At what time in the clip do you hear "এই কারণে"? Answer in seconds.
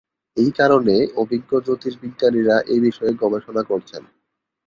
0.37-0.95